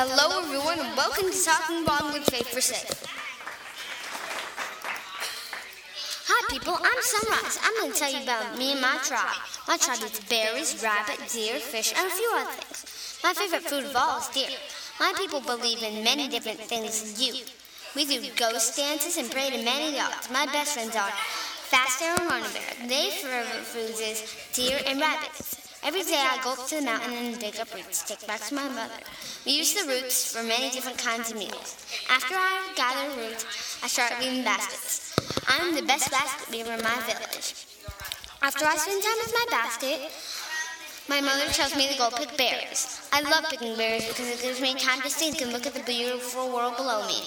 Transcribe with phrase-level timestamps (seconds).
[0.00, 2.86] Hello, everyone, and welcome to Talking Bomb with Faith for Safe.
[6.30, 6.78] Hi, people.
[6.78, 7.58] I'm Sunrise.
[7.58, 9.42] I'm going to tell you about me and my tribe.
[9.66, 13.18] My tribe eats berries, rabbit, deer, fish, and a few other things.
[13.24, 14.54] My favorite food of all is deer.
[15.00, 17.42] My people believe in many different things than you.
[17.96, 20.30] We do ghost dances and pray to many gods.
[20.30, 22.86] My best friends are Fast Arrow and Runner Bear.
[22.86, 24.22] Their favorite foods is
[24.54, 25.67] deer and rabbits.
[25.84, 28.40] Every day I go up to the mountain and dig up roots to take back
[28.48, 28.98] to my mother.
[29.46, 31.76] We use the roots for many different kinds of meals.
[32.10, 33.46] After I gather roots,
[33.82, 35.14] I start weaving baskets.
[35.46, 37.54] I'm the best basket weaver in my village.
[38.42, 40.10] After I spend time with my basket,
[41.08, 43.08] my mother tells me to go pick berries.
[43.12, 45.84] I love picking berries because it gives me time to think and look at the
[45.84, 47.22] beautiful world below me.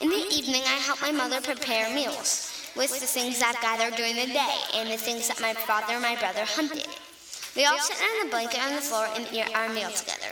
[0.00, 4.16] In the evening, I help my mother prepare meals with the things I've gathered during
[4.16, 6.86] the day and the things that my father and my brother hunted.
[7.56, 10.30] We all sit on a blanket on the floor and eat our meal together.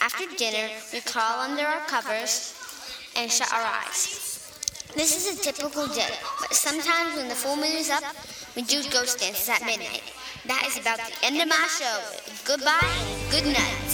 [0.00, 2.54] After dinner, we crawl under our covers
[3.16, 4.52] and shut our eyes.
[4.94, 8.04] This is a typical day, but sometimes when the full moon is up,
[8.54, 10.02] we do ghost dances at midnight.
[10.46, 12.00] That is about the end of my show.
[12.44, 13.87] Goodbye and good night.